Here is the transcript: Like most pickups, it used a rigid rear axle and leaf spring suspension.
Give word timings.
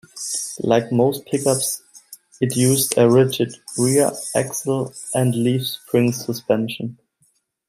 Like 0.61 0.91
most 0.91 1.27
pickups, 1.27 1.83
it 2.39 2.55
used 2.57 2.97
a 2.97 3.07
rigid 3.07 3.53
rear 3.77 4.09
axle 4.35 4.95
and 5.13 5.35
leaf 5.35 5.67
spring 5.67 6.11
suspension. 6.11 6.97